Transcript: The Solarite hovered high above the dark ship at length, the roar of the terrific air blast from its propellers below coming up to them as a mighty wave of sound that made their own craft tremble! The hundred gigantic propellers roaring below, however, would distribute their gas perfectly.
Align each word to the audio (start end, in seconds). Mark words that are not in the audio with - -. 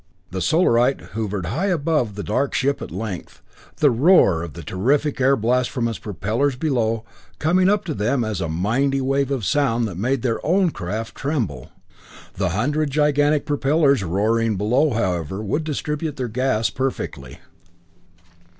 The 0.31 0.41
Solarite 0.41 1.11
hovered 1.13 1.45
high 1.45 1.67
above 1.67 2.15
the 2.15 2.23
dark 2.23 2.55
ship 2.55 2.81
at 2.81 2.89
length, 2.89 3.43
the 3.75 3.91
roar 3.91 4.41
of 4.41 4.53
the 4.53 4.63
terrific 4.63 5.21
air 5.21 5.35
blast 5.35 5.69
from 5.69 5.87
its 5.87 5.99
propellers 5.99 6.55
below 6.55 7.05
coming 7.37 7.69
up 7.69 7.85
to 7.85 7.93
them 7.93 8.23
as 8.23 8.41
a 8.41 8.49
mighty 8.49 8.99
wave 8.99 9.29
of 9.29 9.45
sound 9.45 9.87
that 9.87 9.97
made 9.99 10.23
their 10.23 10.43
own 10.43 10.71
craft 10.71 11.13
tremble! 11.13 11.69
The 12.33 12.49
hundred 12.49 12.89
gigantic 12.89 13.45
propellers 13.45 14.03
roaring 14.03 14.55
below, 14.57 14.89
however, 14.93 15.43
would 15.43 15.63
distribute 15.63 16.15
their 16.15 16.27
gas 16.27 16.71
perfectly. 16.71 17.37